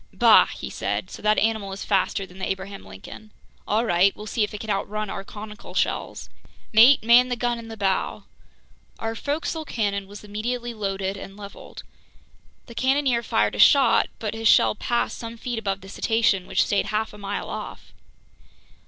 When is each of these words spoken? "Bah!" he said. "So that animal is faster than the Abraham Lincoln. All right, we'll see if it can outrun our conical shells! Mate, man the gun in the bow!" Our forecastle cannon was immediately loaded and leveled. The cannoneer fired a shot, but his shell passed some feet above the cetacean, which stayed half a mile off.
"Bah!" 0.11 0.47
he 0.47 0.71
said. 0.71 1.11
"So 1.11 1.21
that 1.21 1.37
animal 1.37 1.71
is 1.73 1.85
faster 1.85 2.25
than 2.25 2.39
the 2.39 2.49
Abraham 2.49 2.83
Lincoln. 2.83 3.29
All 3.67 3.85
right, 3.85 4.15
we'll 4.15 4.25
see 4.25 4.43
if 4.43 4.51
it 4.51 4.61
can 4.61 4.71
outrun 4.71 5.11
our 5.11 5.23
conical 5.23 5.75
shells! 5.75 6.27
Mate, 6.73 7.03
man 7.03 7.29
the 7.29 7.35
gun 7.35 7.59
in 7.59 7.67
the 7.67 7.77
bow!" 7.77 8.23
Our 8.97 9.13
forecastle 9.13 9.63
cannon 9.63 10.07
was 10.07 10.23
immediately 10.23 10.73
loaded 10.73 11.17
and 11.17 11.37
leveled. 11.37 11.83
The 12.65 12.73
cannoneer 12.73 13.21
fired 13.21 13.53
a 13.53 13.59
shot, 13.59 14.07
but 14.17 14.33
his 14.33 14.47
shell 14.47 14.73
passed 14.73 15.19
some 15.19 15.37
feet 15.37 15.59
above 15.59 15.81
the 15.81 15.87
cetacean, 15.89 16.47
which 16.47 16.65
stayed 16.65 16.87
half 16.87 17.13
a 17.13 17.19
mile 17.19 17.47
off. 17.47 17.93